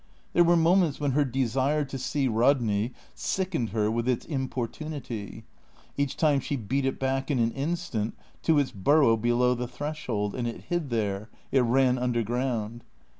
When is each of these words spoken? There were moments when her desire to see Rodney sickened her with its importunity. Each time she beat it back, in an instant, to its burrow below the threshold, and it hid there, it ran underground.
There 0.33 0.43
were 0.43 0.57
moments 0.57 0.99
when 0.99 1.11
her 1.11 1.23
desire 1.23 1.85
to 1.85 1.99
see 1.99 2.27
Rodney 2.27 2.91
sickened 3.13 3.69
her 3.69 3.91
with 3.91 4.09
its 4.09 4.25
importunity. 4.25 5.43
Each 5.95 6.17
time 6.17 6.39
she 6.39 6.55
beat 6.55 6.85
it 6.87 6.97
back, 6.99 7.29
in 7.29 7.37
an 7.37 7.51
instant, 7.51 8.15
to 8.41 8.57
its 8.57 8.71
burrow 8.71 9.15
below 9.15 9.53
the 9.53 9.67
threshold, 9.67 10.33
and 10.33 10.47
it 10.47 10.61
hid 10.61 10.89
there, 10.89 11.29
it 11.51 11.59
ran 11.61 11.99
underground. 11.99 12.83